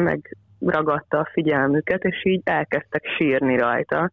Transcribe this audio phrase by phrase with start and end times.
[0.00, 4.10] megragadta a figyelmüket, és így elkezdtek sírni rajta,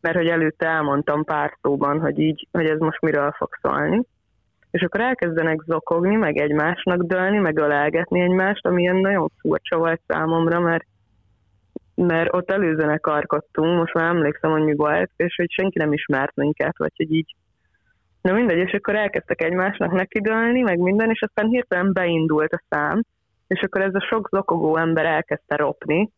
[0.00, 4.02] mert hogy előtte elmondtam pár szóban, hogy így, hogy ez most miről fog szólni.
[4.70, 10.00] És akkor elkezdenek zokogni, meg egymásnak dőlni, meg ölelgetni egymást, ami ilyen nagyon furcsa volt
[10.06, 10.84] számomra, mert
[11.94, 16.78] mert ott karkottunk, most már emlékszem, hogy mi volt, és hogy senki nem ismert minket,
[16.78, 17.34] vagy hogy így.
[18.22, 23.02] Na mindegy, és akkor elkezdtek egymásnak nekidőlni, meg minden, és aztán hirtelen beindult a szám,
[23.48, 26.10] és akkor ez a sok zokogó ember elkezdte ropni,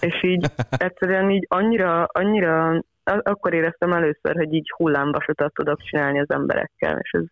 [0.00, 6.30] és így egyszerűen így annyira, annyira, akkor éreztem először, hogy így hullámvasutat tudok csinálni az
[6.30, 7.22] emberekkel, és ez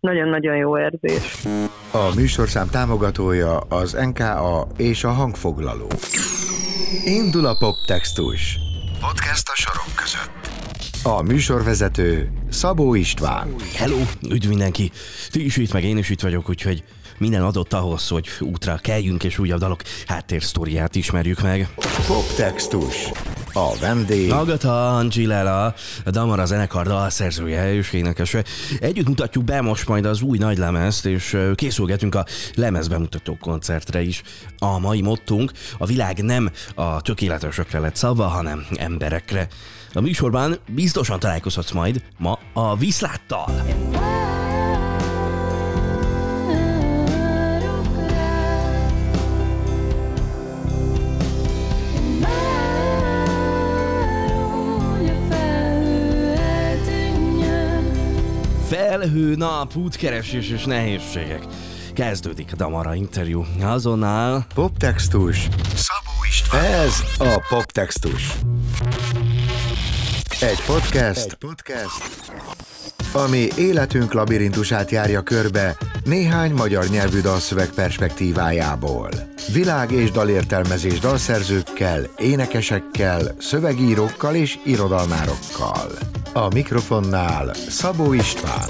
[0.00, 1.44] nagyon-nagyon jó érzés.
[1.92, 5.86] A műsorszám támogatója az NKA és a hangfoglaló.
[7.04, 8.58] Indul a poptextus.
[9.00, 10.44] Podcast a sorok között.
[11.04, 13.54] A műsorvezető Szabó István.
[13.76, 13.96] Hello,
[14.30, 14.90] üdv mindenki!
[15.30, 16.84] Ti is itt, meg én is itt vagyok, úgyhogy
[17.18, 21.68] minden adott ahhoz, hogy útra keljünk és újabb dalok háttérsztoriát ismerjük meg.
[22.06, 23.10] Poptextus.
[23.52, 24.32] A vendég...
[24.32, 28.44] Agata Angilela, a Damara zenekar dalszerzője és énekese.
[28.80, 34.22] Együtt mutatjuk be most majd az új nagy lemezt, és készülgetünk a lemezbemutató koncertre is.
[34.58, 39.48] A mai mottunk, a világ nem a tökéletesekre lett szabva, hanem emberekre.
[39.92, 43.64] A műsorban biztosan találkozhatsz majd ma a Viszláttal.
[58.98, 61.42] Felhő, nap, útkeresés és nehézségek.
[61.94, 63.44] Kezdődik a Damara interjú.
[63.62, 64.46] Azonnal...
[64.54, 65.48] Poptextus.
[65.74, 66.64] Szabó István.
[66.64, 68.34] Ez a Poptextus.
[70.40, 72.30] Egy podcast, Egy podcast,
[73.12, 79.08] ami életünk labirintusát járja körbe néhány magyar nyelvű dalszöveg perspektívájából.
[79.52, 85.90] Világ és dalértelmezés dalszerzőkkel, énekesekkel, szövegírókkal és irodalmárokkal.
[86.36, 88.68] A mikrofonnál Szabó István.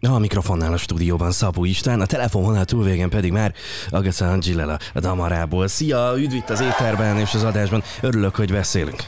[0.00, 3.52] A mikrofonnál a stúdióban Szabó István, a telefonvonal túlvégen pedig már
[3.90, 5.68] Agatha Angilela a Damarából.
[5.68, 7.82] Szia, üdv itt az éterben és az adásban.
[8.00, 9.02] Örülök, hogy beszélünk.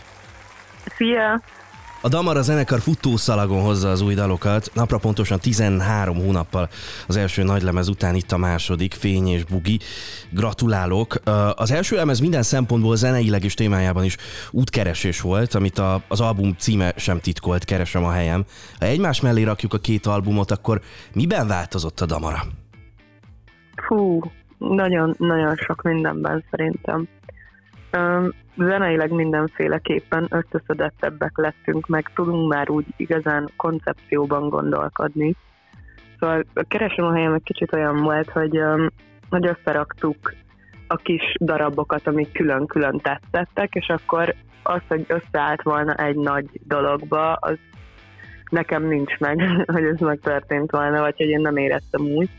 [0.96, 1.42] Szia!
[2.04, 6.68] A Damara zenekar futószalagon hozza az új dalokat, napra pontosan 13 hónappal
[7.06, 9.78] az első nagylemez után itt a második, Fény és Bugi.
[10.30, 11.14] Gratulálok!
[11.54, 14.16] Az első lemez minden szempontból zeneileg és témájában is
[14.50, 18.44] útkeresés volt, amit a, az album címe sem titkolt, Keresem a helyem.
[18.78, 20.80] Ha egymás mellé rakjuk a két albumot, akkor
[21.14, 22.42] miben változott a Damara?
[23.86, 24.20] Fú,
[24.58, 27.08] nagyon-nagyon sok mindenben szerintem
[28.56, 35.34] zeneileg mindenféleképpen összeszedettebbek lettünk, meg tudunk már úgy igazán koncepcióban gondolkodni.
[36.18, 38.60] Szóval a keresem a helyem egy kicsit olyan volt, hogy,
[39.30, 40.34] hogy összeraktuk
[40.86, 47.32] a kis darabokat, amik külön-külön tetszettek, és akkor az, hogy összeállt volna egy nagy dologba,
[47.32, 47.58] az
[48.50, 49.40] nekem nincs meg,
[49.74, 52.30] hogy ez megtörtént volna, vagy hogy én nem éreztem úgy.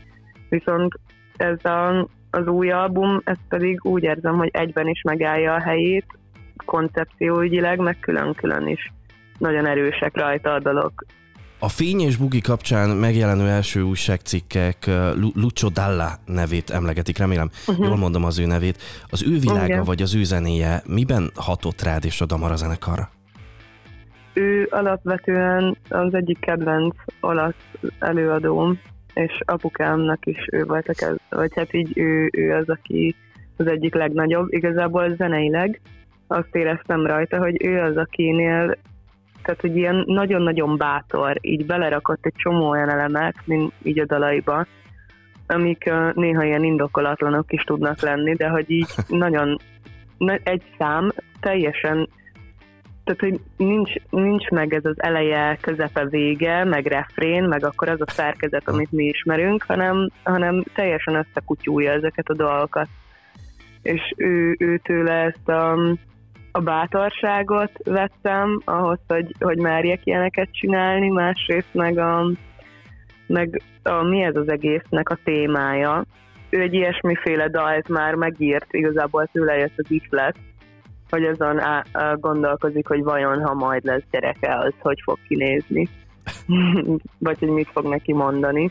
[0.48, 0.94] Viszont
[1.36, 6.06] ez a, az új album, ez pedig úgy érzem, hogy egyben is megállja a helyét,
[6.64, 8.92] koncepcióügyileg, meg külön-külön is
[9.38, 10.92] nagyon erősek rajta a dolog.
[11.58, 14.90] A Fény és Bugi kapcsán megjelenő első újságcikkek
[15.34, 17.86] Lucio Dalla nevét emlegetik, remélem uh-huh.
[17.86, 18.82] jól mondom az ő nevét.
[19.10, 19.84] Az ő világa Igen.
[19.84, 23.08] vagy az ő zenéje miben hatott rád és a Damara zenekarra?
[24.32, 27.54] Ő alapvetően az egyik kedvenc olasz
[27.98, 28.80] előadóm,
[29.16, 33.14] és apukámnak is ő volt a kezd, vagy hát így ő, ő az, aki
[33.56, 34.52] az egyik legnagyobb.
[34.52, 35.80] Igazából zeneileg
[36.26, 38.76] azt éreztem rajta, hogy ő az, akinél
[39.42, 44.66] tehát, hogy ilyen nagyon-nagyon bátor, így belerakott egy csomó olyan elemet, mint így a dalaiba,
[45.46, 49.58] amik néha ilyen indokolatlanok is tudnak lenni, de hogy így nagyon
[50.42, 52.08] egy szám teljesen
[53.06, 58.00] tehát, hogy nincs, nincs meg ez az eleje, közepe, vége, meg refrén, meg akkor az
[58.00, 62.88] a szerkezet, amit mi ismerünk, hanem, hanem teljesen összekutyúja ezeket a dolgokat.
[63.82, 65.72] És ő, őtőle ezt a,
[66.52, 72.30] a bátorságot vettem ahhoz, hogy, hogy merjek ilyeneket csinálni, másrészt meg a,
[73.26, 76.04] meg a, mi ez az egésznek a témája.
[76.50, 80.36] Ő egy ilyesmiféle dalt már megírt, igazából tőle jött az ihlet,
[81.10, 85.88] hogy azon á, á, gondolkozik, hogy vajon, ha majd lesz gyereke, az hogy fog kinézni,
[87.18, 88.70] vagy hogy mit fog neki mondani.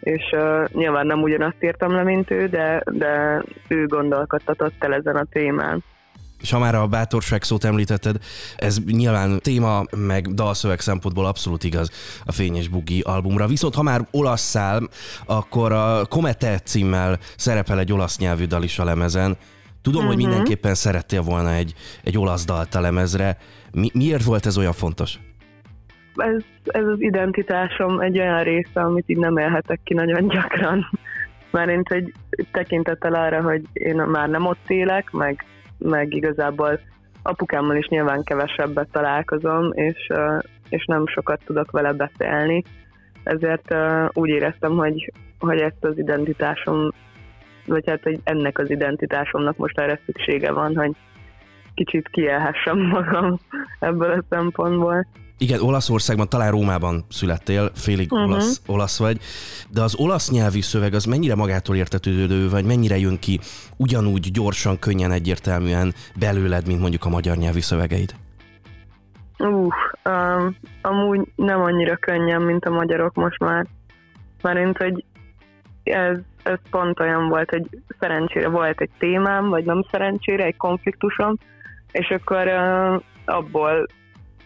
[0.00, 5.16] És uh, nyilván nem ugyanazt írtam le, mint ő, de, de ő gondolkodtatott el ezen
[5.16, 5.84] a témán.
[6.40, 8.16] És ha már a bátorság szót említetted,
[8.56, 11.90] ez nyilván téma meg dalszöveg szempontból abszolút igaz
[12.24, 13.46] a Fényes Bugi albumra.
[13.46, 14.88] Viszont ha már olasz szál,
[15.26, 19.36] akkor a Komete címmel szerepel egy olasz nyelvű dal is a lemezen.
[19.86, 20.14] Tudom, uh-huh.
[20.14, 20.32] hogy mhm.
[20.32, 21.74] mindenképpen szerettél volna egy,
[22.04, 23.36] egy olasz dalt a lemezre.
[23.72, 25.18] Mi, miért volt ez olyan fontos?
[26.16, 30.90] Ez, ez az identitásom egy olyan része, amit így nem élhetek ki nagyon gyakran.
[31.50, 32.12] Már én egy
[32.52, 35.44] tekintettel arra, hogy én már nem ott élek, meg,
[35.78, 36.80] meg igazából
[37.22, 40.06] apukámmal is nyilván kevesebbet találkozom, és,
[40.68, 42.62] és nem sokat tudok vele beszélni.
[43.22, 43.74] Ezért
[44.12, 46.92] úgy éreztem, hogy, hogy ezt az identitásom,
[47.66, 50.96] vagy hát hogy ennek az identitásomnak most erre szüksége van, hogy
[51.74, 53.38] kicsit kielhessem magam
[53.78, 55.06] ebből a szempontból.
[55.38, 58.28] Igen, Olaszországban, talán Rómában születtél, félig uh-huh.
[58.28, 59.18] olasz, olasz vagy,
[59.70, 63.40] de az olasz nyelvű szöveg az mennyire magától értetődő, vagy mennyire jön ki
[63.76, 68.14] ugyanúgy gyorsan, könnyen, egyértelműen belőled, mint mondjuk a magyar nyelvű szövegeid?
[69.38, 69.68] Uh,
[70.04, 73.66] um, amúgy nem annyira könnyen, mint a magyarok most már.
[74.42, 75.04] Mert hogy
[75.82, 77.66] ez, ez pont olyan volt, hogy
[77.98, 81.36] szerencsére volt egy témám, vagy nem szerencsére, egy konfliktusom,
[81.92, 83.86] és akkor uh, abból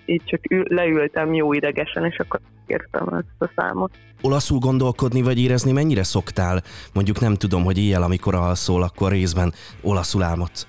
[0.05, 3.91] így csak ül, leültem jó idegesen, és akkor értem ezt a számot.
[4.23, 6.63] Olaszul gondolkodni vagy érezni mennyire szoktál?
[6.95, 9.53] Mondjuk nem tudom, hogy éjjel, amikor alszol, akkor részben
[9.83, 10.67] olaszul álmodsz.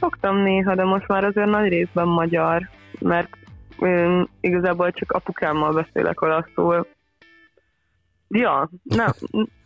[0.00, 3.28] Szoktam néha, de most már azért nagy részben magyar, mert
[3.78, 6.86] én igazából csak apukámmal beszélek olaszul.
[8.28, 9.10] Ja, nem.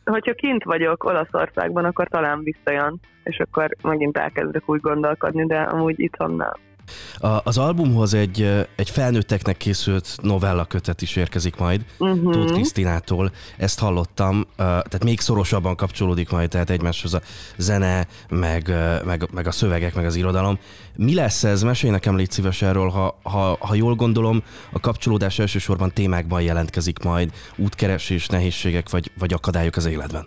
[0.04, 6.00] Hogyha kint vagyok Olaszországban, akkor talán visszajön, és akkor megint elkezdek úgy gondolkodni, de amúgy
[6.00, 6.71] itthon nem.
[7.16, 12.32] A, az albumhoz egy, egy felnőtteknek készült novella kötet is érkezik majd uh-huh.
[12.32, 13.32] Tóth Krisztinától.
[13.56, 17.20] Ezt hallottam, tehát még szorosabban kapcsolódik majd tehát egymáshoz a
[17.56, 18.72] zene, meg,
[19.04, 20.58] meg, meg a szövegek, meg az irodalom.
[20.96, 21.62] Mi lesz ez?
[21.62, 24.42] Mesélj nekem légy szíves erről, ha, ha, ha jól gondolom,
[24.72, 30.26] a kapcsolódás elsősorban témákban jelentkezik majd, útkeresés, nehézségek vagy, vagy akadályok az életben.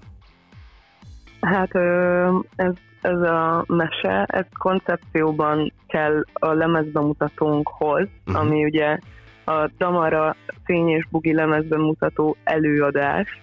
[1.45, 1.75] Hát
[2.55, 2.73] ez
[3.05, 8.41] ez a mese, ez koncepcióban kell a lemezbemutatónkhoz, uh-huh.
[8.41, 8.97] ami ugye
[9.45, 13.41] a Damara Fény és Bugi lemezbemutató előadás.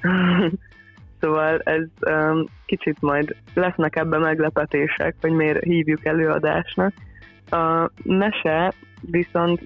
[1.20, 6.92] szóval ez um, kicsit majd lesznek ebben meglepetések, hogy miért hívjuk előadásnak.
[7.50, 9.60] A mese viszont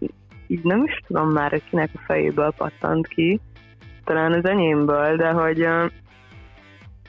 [0.47, 3.41] így nem is tudom már, hogy kinek a fejéből pattant ki,
[4.05, 5.91] talán az enyémből, de hogy uh,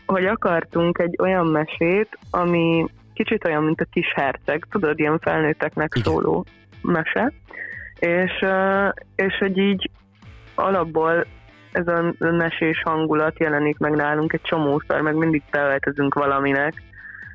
[0.05, 5.91] hogy akartunk egy olyan mesét, ami kicsit olyan, mint a kis herceg, tudod, ilyen felnőtteknek
[5.95, 6.11] Igen.
[6.11, 6.45] szóló
[6.81, 7.31] mese,
[7.99, 8.45] és,
[9.15, 9.89] és hogy így
[10.55, 11.25] alapból
[11.71, 16.81] ez a mesés hangulat jelenik meg nálunk egy csomószor, meg mindig beöltözünk valaminek.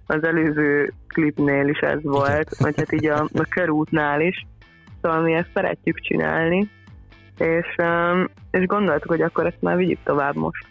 [0.07, 4.47] Az előző klipnél is ez volt, vagy hát így a, a körútnál is.
[5.03, 6.71] Szóval mi ezt szeretjük csinálni,
[7.39, 7.77] és,
[8.51, 10.67] és gondoltuk, hogy akkor ezt már vigyük tovább most.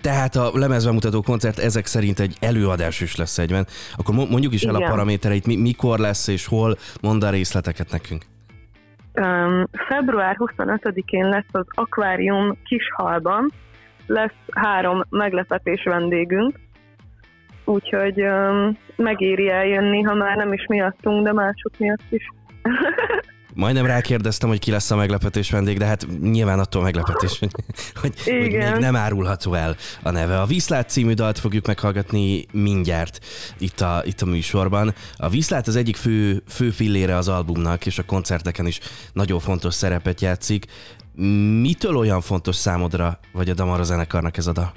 [0.00, 3.66] Tehát a lemezbemutató koncert ezek szerint egy előadás is lesz egyben.
[3.96, 4.86] Akkor mondjuk is el Igen.
[4.86, 8.22] a paramétereit, mi, mikor lesz és hol, mondd a részleteket nekünk.
[9.14, 13.50] Um, február 25-én lesz az Akvárium Kishalban,
[14.06, 16.58] lesz három meglepetés vendégünk,
[17.64, 22.28] úgyhogy um, megéri eljönni, ha már nem is miattunk, de mások miatt is.
[23.54, 27.50] Majdnem rákérdeztem, hogy ki lesz a meglepetés vendég, de hát nyilván attól meglepetés, hogy,
[28.00, 30.40] hogy, hogy még nem árulható el a neve.
[30.40, 33.18] A Viszlát című dalt fogjuk meghallgatni mindjárt
[33.58, 34.92] itt a, itt a műsorban.
[35.16, 38.80] A Viszlát az egyik fő, fő fillére az albumnak, és a koncerteken is
[39.12, 40.64] nagyon fontos szerepet játszik.
[41.60, 44.72] Mitől olyan fontos számodra, vagy a Damara zenekarnak ez a dal?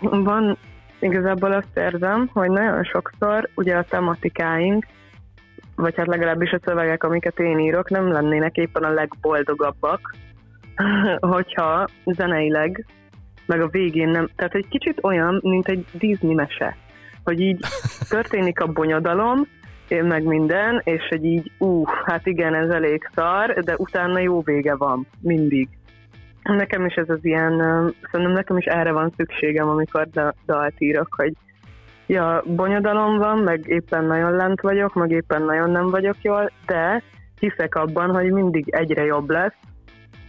[0.00, 0.58] Van
[1.00, 4.86] igazából azt érzem, hogy nagyon sokszor ugye a tematikáink
[5.76, 10.14] vagy hát legalábbis a szövegek, amiket én írok, nem lennének éppen a legboldogabbak,
[11.34, 12.86] hogyha zeneileg,
[13.46, 16.76] meg a végén nem, tehát egy kicsit olyan, mint egy Disney mese,
[17.24, 17.58] hogy így
[18.08, 19.46] történik a bonyodalom,
[19.88, 24.76] meg minden, és hogy így, ú, hát igen, ez elég szar, de utána jó vége
[24.76, 25.68] van, mindig.
[26.42, 27.58] Nekem is ez az ilyen,
[28.10, 30.08] szerintem nekem is erre van szükségem, amikor
[30.46, 31.32] dalt írok, hogy
[32.06, 37.02] ja, bonyodalom van, meg éppen nagyon lent vagyok, meg éppen nagyon nem vagyok jól, de
[37.38, 39.56] hiszek abban, hogy mindig egyre jobb lesz,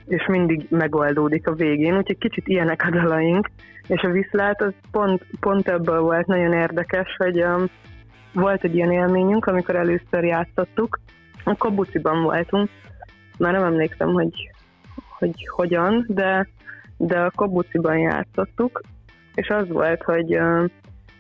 [0.05, 3.50] és mindig megoldódik a végén, úgyhogy kicsit ilyenek a dalaink,
[3.88, 7.65] és a viszlát az pont, pont ebből volt nagyon érdekes, hogy um,
[8.34, 11.00] volt egy ilyen élményünk, amikor először játszottuk,
[11.43, 12.69] akkor buciban voltunk,
[13.38, 14.51] már nem emlékszem, hogy,
[15.19, 16.48] hogy hogyan, de,
[16.98, 18.81] de a Kobuciban játszottuk,
[19.34, 20.65] és az volt, hogy um,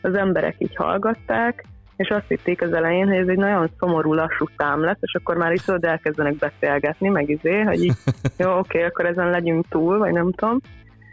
[0.07, 4.45] az emberek így hallgatták, és azt hitték az elején, hogy ez egy nagyon szomorú, lassú
[4.57, 7.95] szám lesz, és akkor már itt tudod elkezdenek beszélgetni, meg izé, hogy így,
[8.37, 10.59] jó, oké, okay, akkor ezen legyünk túl, vagy nem tudom.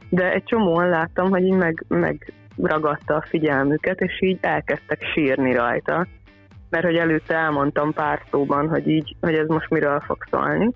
[0.09, 5.55] De egy csomóan láttam, hogy így meg, meg megragadta a figyelmüket, és így elkezdtek sírni
[5.55, 6.07] rajta,
[6.71, 10.71] mert hogy előtte elmondtam pár szóban, hogy így, hogy ez most miről fog szólni.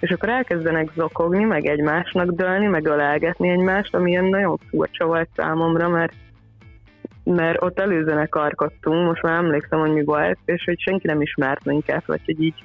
[0.00, 5.28] És akkor elkezdenek zokogni, meg egymásnak dőlni, meg ölelgetni egymást, ami ilyen nagyon furcsa volt
[5.36, 6.12] számomra, mert
[7.24, 11.64] mert ott előzőnek arkodtunk, most már emlékszem, hogy mi volt, és hogy senki nem ismert
[11.64, 12.64] minket, vagy hogy így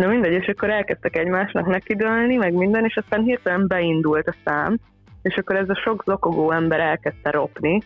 [0.00, 4.78] Na mindegy, és akkor elkezdtek egymásnak nekidőlni, meg minden, és aztán hirtelen beindult a szám,
[5.22, 7.80] és akkor ez a sok zokogó ember elkezdte ropni,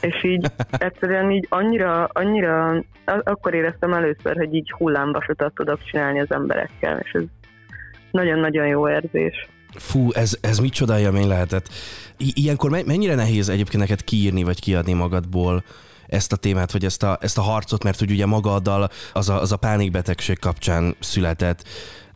[0.00, 6.30] és így egyszerűen így annyira, annyira, akkor éreztem először, hogy így hullámvasutat tudok csinálni az
[6.30, 7.22] emberekkel, és ez
[8.10, 9.48] nagyon-nagyon jó érzés.
[9.74, 11.68] Fú, ez, ez micsoda élmény lehetett.
[12.16, 15.64] I- ilyenkor mennyire nehéz egyébként neked kiírni, vagy kiadni magadból
[16.06, 19.40] ezt a témát, vagy ezt a, ezt a harcot, mert hogy ugye magaddal az a,
[19.40, 21.64] az a pánikbetegség kapcsán született.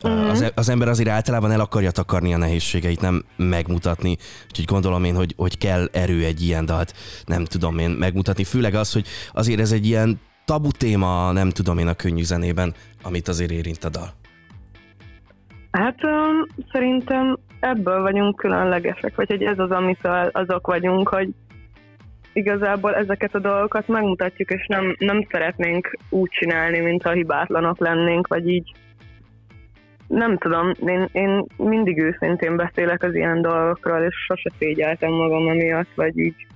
[0.03, 0.29] Uh-huh.
[0.29, 4.17] Az, az ember azért általában el akarja takarni a nehézségeit, nem megmutatni.
[4.47, 6.93] Úgyhogy gondolom én, hogy, hogy kell erő egy ilyen dalt,
[7.25, 8.43] nem tudom én megmutatni.
[8.43, 12.73] Főleg az, hogy azért ez egy ilyen tabu téma, nem tudom én a könnyű zenében,
[13.01, 14.13] amit azért érint a dal.
[15.77, 21.29] Hát um, szerintem ebből vagyunk különlegesek, vagy hogy ez az, amitől azok vagyunk, hogy
[22.33, 28.47] igazából ezeket a dolgokat megmutatjuk, és nem, nem szeretnénk úgy csinálni, mintha hibátlanok lennénk, vagy
[28.47, 28.71] így.
[30.07, 35.93] Nem tudom, én, én mindig őszintén beszélek az ilyen dolgokról, és sose szégyeltem magam emiatt,
[35.95, 36.47] vagy így.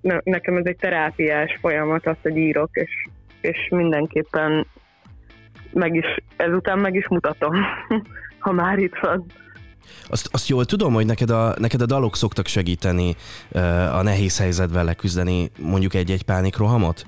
[0.00, 3.06] Ne, nekem ez egy terápiás folyamat, azt, hogy írok, és,
[3.40, 4.66] és mindenképpen
[5.72, 7.54] meg is, ezután meg is mutatom,
[8.38, 9.26] ha már itt van.
[10.08, 13.16] Azt, azt jól tudom, hogy neked a, neked a dalok szoktak segíteni
[13.92, 17.06] a nehéz helyzetben leküzdeni mondjuk egy-egy pánikrohamot?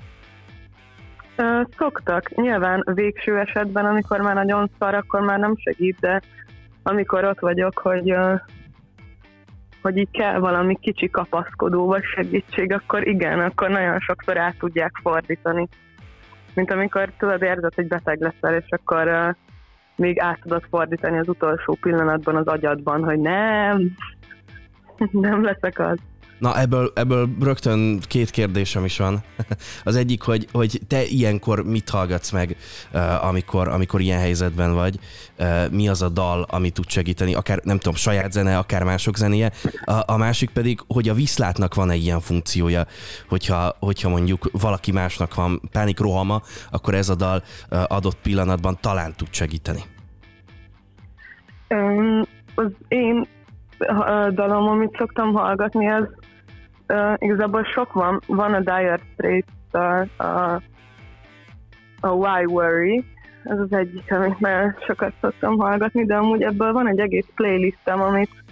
[1.77, 2.35] Szoktak.
[2.35, 6.21] Nyilván végső esetben, amikor már nagyon szar, akkor már nem segít, de
[6.83, 8.15] amikor ott vagyok, hogy,
[9.81, 14.91] hogy így kell valami kicsi kapaszkodó vagy segítség, akkor igen, akkor nagyon sokszor át tudják
[15.01, 15.67] fordítani.
[16.55, 19.35] Mint amikor tudod, érzed, hogy beteg leszel, és akkor uh,
[19.95, 23.95] még át tudod fordítani az utolsó pillanatban az agyadban, hogy nem,
[25.27, 25.97] nem leszek az.
[26.39, 29.23] Na ebből, ebből rögtön két kérdésem is van.
[29.83, 32.57] Az egyik, hogy, hogy te ilyenkor mit hallgatsz meg,
[33.21, 34.99] amikor, amikor ilyen helyzetben vagy?
[35.71, 37.33] Mi az a dal, ami tud segíteni?
[37.33, 39.51] Akár nem tudom, saját zene, akár mások zenéje.
[39.85, 42.85] A, a másik pedig, hogy a viszlátnak van-e ilyen funkciója,
[43.29, 47.43] hogyha, hogyha mondjuk valaki másnak van pánikrohama, akkor ez a dal
[47.87, 49.83] adott pillanatban talán tud segíteni.
[51.69, 52.21] Um,
[52.55, 53.27] az én
[54.33, 56.07] dalom, amit szoktam hallgatni, az
[56.87, 58.19] uh, igazából sok van.
[58.27, 60.61] Van a Dire Straits, a, a,
[61.99, 63.05] a Why Worry,
[63.43, 68.01] ez az egyik, amit már sokat szoktam hallgatni, de amúgy ebből van egy egész playlistem,
[68.01, 68.43] amit,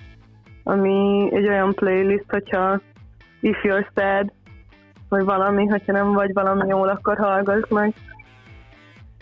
[0.64, 2.82] ami egy olyan playlist, hogyha
[3.40, 4.32] if you're sad,
[5.10, 7.94] vagy valami, hogyha nem vagy valami jól, akkor hallgass meg.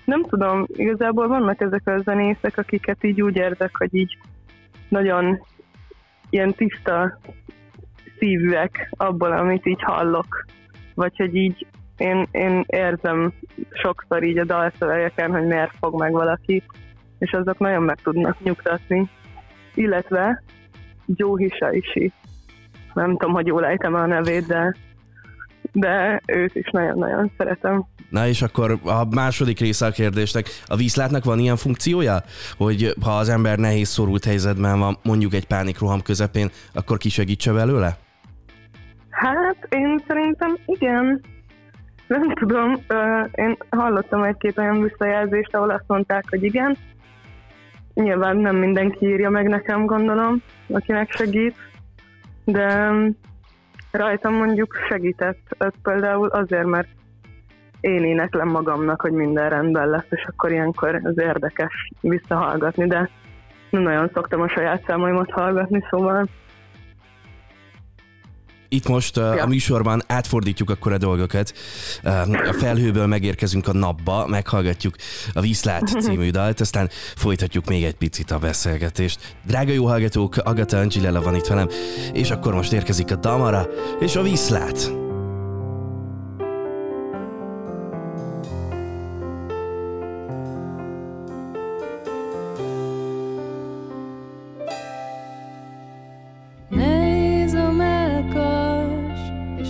[0.06, 4.18] Nem tudom, igazából vannak ezek a zenészek, akiket így úgy érzek, hogy így
[4.90, 5.44] nagyon
[6.30, 7.20] ilyen tiszta
[8.22, 10.46] szívűek abból, amit így hallok.
[10.94, 13.34] Vagy hogy így én, én érzem
[13.72, 16.64] sokszor így a dalszövegeken, hogy miért fog meg valaki,
[17.20, 19.10] és azok nagyon meg tudnak nyugtatni.
[19.74, 20.44] Illetve
[21.06, 22.14] Joe Hisaishi.
[22.94, 24.76] Nem tudom, hogy jól ejtem a nevét, de,
[25.72, 27.86] de őt is nagyon-nagyon szeretem.
[28.10, 32.24] Na és akkor a második része a kérdésnek, a vízlátnak van ilyen funkciója,
[32.58, 37.98] hogy ha az ember nehéz szorult helyzetben van, mondjuk egy pánikroham közepén, akkor kisegítse belőle?
[39.12, 41.22] Hát én szerintem igen.
[42.08, 42.74] Nem tudom,
[43.32, 46.78] én hallottam egy-két olyan visszajelzést, ahol azt mondták, hogy igen.
[47.94, 51.56] Nyilván nem mindenki írja meg nekem, gondolom, akinek segít,
[52.46, 52.92] de
[53.92, 56.88] rajtam mondjuk segített például azért, mert
[57.80, 63.10] én éneklem magamnak, hogy minden rendben lesz, és akkor ilyenkor ez érdekes visszahallgatni, de
[63.70, 66.28] nem nagyon szoktam a saját számaimat hallgatni, szóval
[68.74, 69.44] itt most uh, ja.
[69.44, 71.54] a műsorban átfordítjuk akkor a dolgokat.
[72.04, 74.96] Uh, a felhőből megérkezünk a napba, meghallgatjuk
[75.34, 79.36] a Viszlát című dalt, aztán folytatjuk még egy picit a beszélgetést.
[79.48, 81.70] Drága jó hallgatók, Agata Angelella van itt velem,
[82.14, 83.68] és akkor most érkezik a Damara
[84.00, 85.01] és a Viszlát.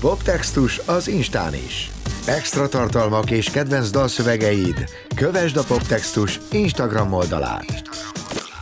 [0.00, 1.90] Poptextus az Instán is.
[2.26, 4.84] Extra tartalmak és kedvenc dalszövegeid.
[5.14, 7.82] Kövesd a Poptextus Instagram oldalát.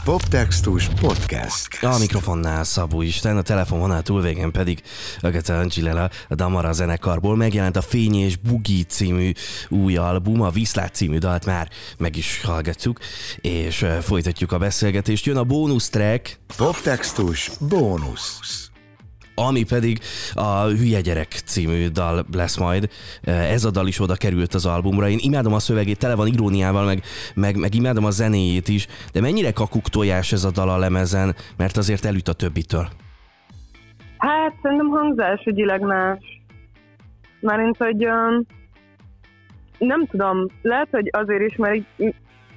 [0.04, 1.84] Poptextus Podcast.
[1.84, 4.82] A mikrofonnál Szabó Isten, a telefonvonal túlvégen pedig
[5.20, 9.32] Agatha Angilela, a Damara zenekarból megjelent a Fény és Bugi című
[9.68, 12.98] új album, a Viszlát című dalt már meg is hallgatjuk,
[13.36, 15.26] és folytatjuk a beszélgetést.
[15.26, 16.38] Jön a bónusz track.
[16.56, 18.70] Poptextus bónusz
[19.46, 19.98] ami pedig
[20.34, 22.88] a Hülye gyerek című dal lesz majd.
[23.22, 25.08] Ez a dal is oda került az albumra.
[25.08, 27.02] Én imádom a szövegét, tele van iróniával, meg,
[27.34, 31.34] meg, meg imádom a zenéjét is, de mennyire kakuk tojás ez a dal a lemezen,
[31.56, 32.88] mert azért elüt a többitől.
[34.18, 36.18] Hát szerintem hangzásügyileg más.
[37.40, 38.46] Márint, hogy um,
[39.78, 42.14] nem tudom, lehet, hogy azért is, mert egy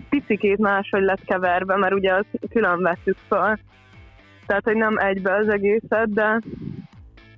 [0.09, 3.59] picikét máshogy lett keverve, mert ugye azt külön vettük fel
[4.51, 6.39] tehát hogy nem egybe az egészet, de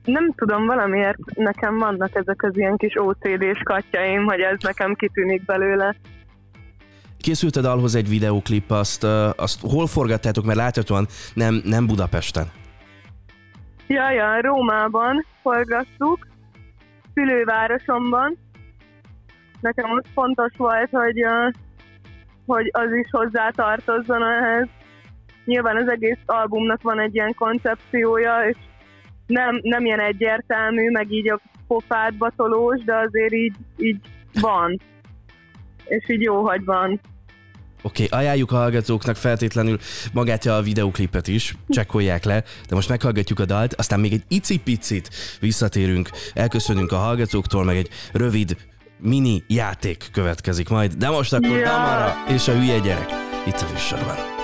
[0.05, 5.45] nem tudom, valamiért nekem vannak ezek az ilyen kis OCD-s katjaim, hogy ez nekem kitűnik
[5.45, 5.95] belőle.
[7.17, 9.03] Készült a dalhoz egy videóklip, azt,
[9.35, 12.45] azt hol forgattátok, mert láthatóan nem, nem Budapesten.
[13.87, 16.27] Ja, ja, Rómában forgattuk,
[17.13, 18.37] szülővárosomban.
[19.61, 21.23] Nekem ott fontos volt, hogy,
[22.45, 24.67] hogy az is hozzá tartozzon ehhez
[25.45, 28.57] nyilván az egész albumnak van egy ilyen koncepciója, és
[29.27, 33.97] nem, nem ilyen egyértelmű, meg így a pofádba tolós, de azért így, így
[34.41, 34.81] van.
[35.85, 36.99] És így jó, hogy van.
[37.85, 39.77] Oké, okay, ajánljuk a hallgatóknak feltétlenül
[40.13, 45.09] magát a videoklipet is, csekkolják le, de most meghallgatjuk a dalt, aztán még egy icipicit
[45.39, 48.57] visszatérünk, elköszönünk a hallgatóktól, meg egy rövid
[48.97, 51.67] mini játék következik majd, de most akkor ja.
[51.67, 53.09] Damara és a hülye gyerek
[53.45, 54.42] itt a műsorban.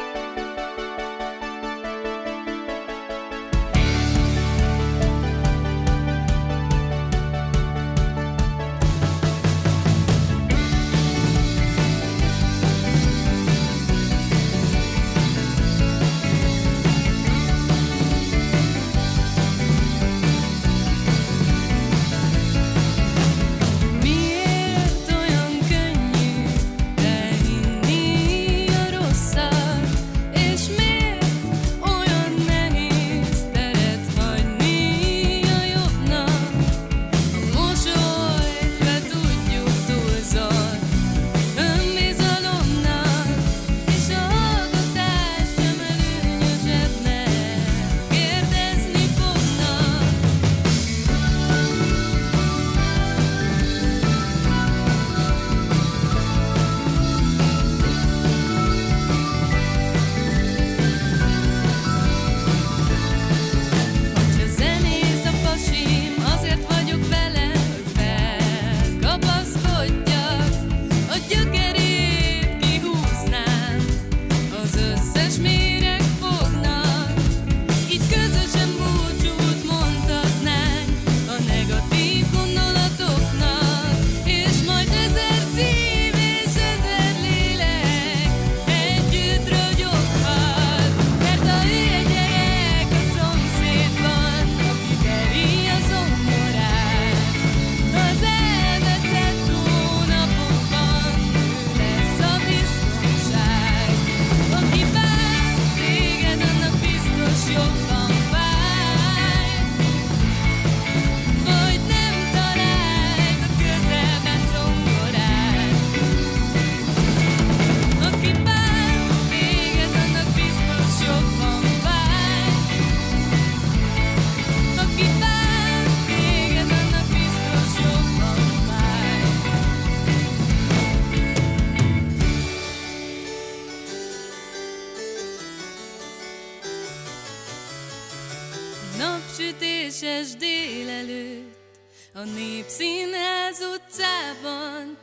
[142.14, 144.98] A népszínház utcában.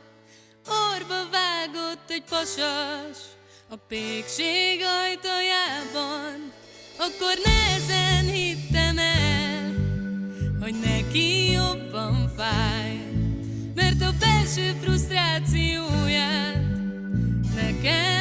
[0.67, 3.17] Orba vágott egy pasas,
[3.69, 6.53] a pékség ajtajában,
[6.97, 9.73] akkor nehezen hittem el,
[10.61, 12.99] hogy neki jobban fáj,
[13.75, 16.65] mert a belső frusztrációját
[17.55, 18.16] nekem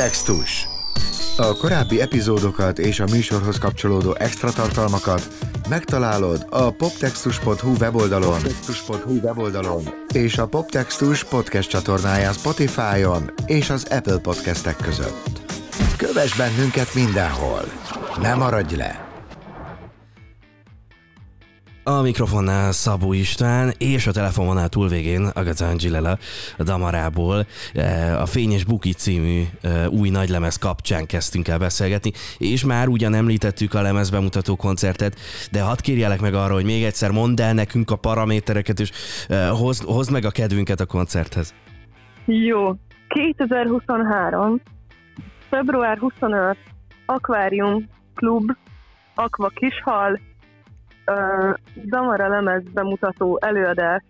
[0.00, 0.68] Poptextus.
[1.36, 5.28] A korábbi epizódokat és a műsorhoz kapcsolódó extra tartalmakat
[5.68, 9.82] megtalálod a poptextus.hu weboldalon, poptextus.hu weboldalon
[10.12, 15.40] és a Poptextus podcast csatornáján Spotify-on és az Apple podcastek között.
[15.96, 17.64] Kövess bennünket mindenhol!
[18.20, 19.09] Ne maradj le!
[21.98, 26.18] A mikrofonnál Szabó István, és a telefononál túlvégén Agatha Angelela
[26.58, 27.46] a Damarából
[28.20, 29.42] a Fényes Buki című
[29.88, 35.16] új nagylemez kapcsán kezdtünk el beszélgetni, és már ugyan említettük a lemez bemutató koncertet,
[35.50, 38.90] de hadd kérjelek meg arra, hogy még egyszer mondd el nekünk a paramétereket, és
[39.50, 41.54] hozd, hozd meg a kedvünket a koncerthez.
[42.26, 42.74] Jó,
[43.08, 44.60] 2023.
[45.48, 46.56] február 25.
[47.06, 48.50] Akvárium Klub,
[49.14, 50.20] Aqua Kishal,
[51.10, 54.02] uh, Damara lemez bemutató előadás.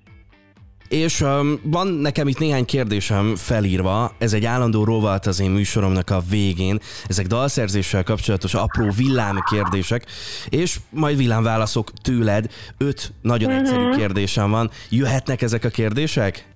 [0.89, 6.11] És um, van nekem itt néhány kérdésem felírva, ez egy állandó rovalt az én műsoromnak
[6.11, 10.07] a végén, ezek dalszerzéssel kapcsolatos apró villám kérdések,
[10.49, 12.47] és majd villámválaszok tőled,
[12.79, 13.63] öt nagyon uh-huh.
[13.63, 14.71] egyszerű kérdésem van.
[14.91, 16.49] Jöhetnek ezek a kérdések?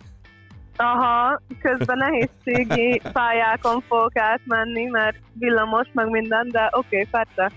[0.76, 7.52] Aha, közben nehézségi pályákon fogok átmenni, mert villamos meg minden, de oké, okay, persze.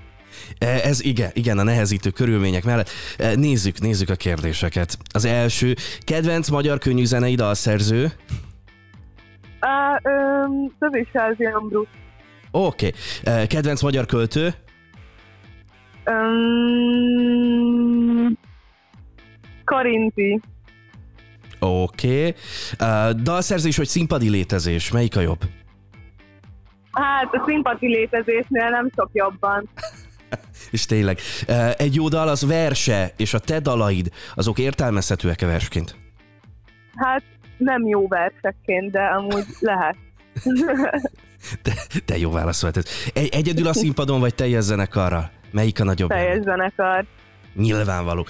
[0.58, 2.90] E, ez igen, igen, a nehezítő körülmények mellett.
[3.18, 4.98] E, nézzük, nézzük a kérdéseket.
[5.14, 8.12] Az első, kedvenc magyar könnyű zenei dalszerző?
[10.80, 11.88] Tövésázi Ambrus.
[12.52, 12.88] Oké.
[12.88, 13.42] Okay.
[13.42, 14.54] E, kedvenc magyar költő?
[16.06, 16.78] Um,
[19.64, 20.40] Karinti.
[21.60, 22.36] Oké.
[22.78, 23.14] Okay.
[23.24, 24.92] dalszerzés vagy színpadi létezés?
[24.92, 25.40] Melyik a jobb?
[26.92, 29.70] Hát a színpadi létezésnél nem sok jobban.
[30.72, 31.20] és tényleg.
[31.78, 35.96] Egy jó dal az verse, és a te dalaid, azok értelmezhetőek-e versként?
[36.96, 37.24] Hát
[37.58, 39.96] nem jó versekként, de amúgy lehet.
[41.64, 41.74] De,
[42.06, 42.86] de jó válasz volt ez.
[43.14, 45.32] Egy, egyedül a színpadon, vagy teljes zenekarral?
[45.52, 46.10] Melyik a nagyobb?
[46.10, 47.06] Teljes zenekar.
[47.56, 48.28] Nyilvánvaló.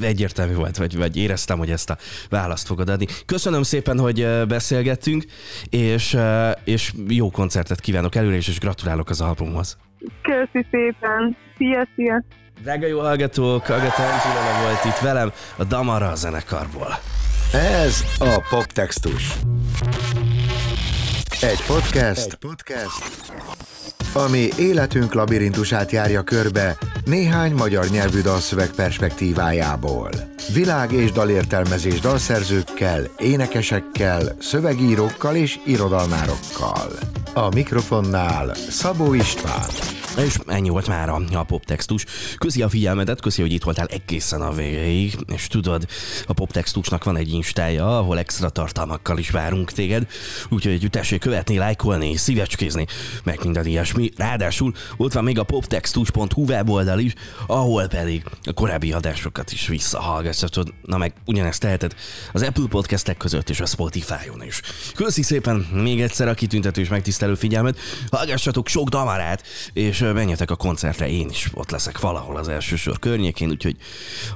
[0.00, 1.96] Egyértelmű volt, vagy, vagy éreztem, hogy ezt a
[2.28, 3.06] választ fogod adni.
[3.26, 5.24] Köszönöm szépen, hogy beszélgettünk,
[5.70, 6.16] és,
[6.64, 9.78] és jó koncertet kívánok előre, és, és gratulálok az albumhoz.
[10.22, 11.36] Köszi szépen.
[11.56, 12.22] Szia, szia.
[12.62, 16.98] Drága jó hallgatók, Agatha Angelina volt itt velem a Damara zenekarból.
[17.52, 19.32] Ez a Poptextus.
[21.40, 23.30] Egy podcast, Egy podcast,
[24.12, 30.10] ami életünk labirintusát járja körbe néhány magyar nyelvű dalszöveg perspektívájából.
[30.52, 36.90] Világ és dalértelmezés dalszerzőkkel, énekesekkel, szövegírókkal és irodalmárokkal.
[37.34, 39.99] A mikrofonnál Szabó István.
[40.16, 42.04] És ennyi volt már a, poptextus.
[42.38, 45.86] Köszi a figyelmedet, köszi, hogy itt voltál egészen a végéig, és tudod,
[46.26, 50.06] a poptextusnak van egy instája, ahol extra tartalmakkal is várunk téged,
[50.48, 52.86] úgyhogy tessék követni, lájkolni, szívecskézni,
[53.24, 54.10] meg minden ilyesmi.
[54.16, 57.14] Ráadásul ott van még a poptextus.hu weboldal is,
[57.46, 60.72] ahol pedig a korábbi adásokat is visszahallgathatod.
[60.82, 61.94] Na meg ugyanezt teheted
[62.32, 64.60] az Apple podcastek között és a Spotify-on is.
[64.94, 67.78] Köszi szépen még egyszer a kitüntető és megtisztelő figyelmet,
[68.10, 69.42] hallgassatok sok damarát,
[69.72, 73.76] és menjetek a koncertre, én is ott leszek valahol az első sor környékén, úgyhogy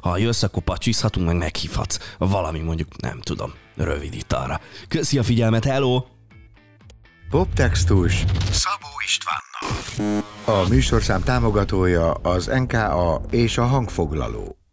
[0.01, 4.61] ha jössz, akkor pacsizhatunk, meg meghívhatsz valami mondjuk, nem tudom, rövid itt arra.
[4.89, 6.05] Köszi a figyelmet, hello!
[7.31, 10.25] Poptextus Szabó Istvánnal.
[10.45, 14.64] A műsorszám támogatója az NKA és a hangfoglaló.